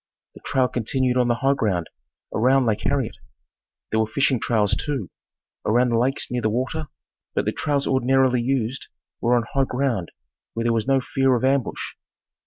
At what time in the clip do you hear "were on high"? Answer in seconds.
9.21-9.65